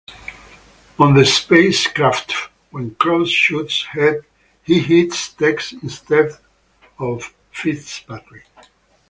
[0.97, 2.33] On the space craft
[2.71, 3.85] when Cross shoots
[4.63, 6.31] he hits Tex instead
[6.97, 8.47] of Fitzpatrick.